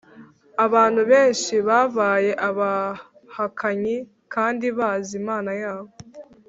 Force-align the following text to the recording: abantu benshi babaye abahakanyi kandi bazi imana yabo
abantu 0.65 1.01
benshi 1.11 1.55
babaye 1.67 2.31
abahakanyi 2.49 3.95
kandi 4.33 4.65
bazi 4.77 5.11
imana 5.21 5.51
yabo 5.63 5.91